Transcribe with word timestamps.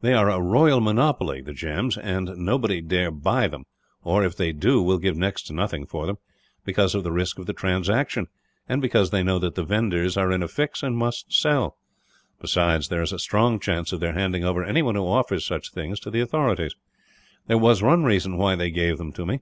They 0.00 0.14
are 0.14 0.28
a 0.30 0.40
royal 0.42 0.80
monopoly, 0.80 1.40
and 2.02 2.32
nobody 2.36 2.80
dare 2.80 3.12
buy 3.12 3.46
them 3.46 3.66
or, 4.02 4.24
if 4.24 4.34
they 4.36 4.50
do, 4.50 4.82
will 4.82 4.98
give 4.98 5.16
next 5.16 5.42
to 5.44 5.52
nothing 5.52 5.86
for 5.86 6.06
them; 6.06 6.18
because 6.64 6.92
of 6.96 7.04
the 7.04 7.12
risk 7.12 7.38
of 7.38 7.46
the 7.46 7.52
transaction, 7.52 8.26
and 8.68 8.82
because 8.82 9.10
they 9.10 9.22
know 9.22 9.38
that 9.38 9.54
the 9.54 9.62
vendors 9.62 10.16
are 10.16 10.32
in 10.32 10.42
a 10.42 10.48
fix, 10.48 10.82
and 10.82 10.96
must 10.96 11.32
sell. 11.32 11.76
Besides, 12.40 12.88
there 12.88 13.02
is 13.02 13.12
a 13.12 13.18
strong 13.20 13.60
chance 13.60 13.92
of 13.92 14.00
their 14.00 14.14
handing 14.14 14.42
over 14.42 14.64
anyone 14.64 14.96
who 14.96 15.06
offers 15.06 15.44
such 15.46 15.70
things 15.70 16.00
to 16.00 16.10
the 16.10 16.20
authorities. 16.20 16.74
That 17.46 17.58
was 17.58 17.80
one 17.80 18.02
reason 18.02 18.36
why 18.36 18.56
they 18.56 18.72
gave 18.72 18.98
them 18.98 19.12
to 19.12 19.24
me. 19.24 19.38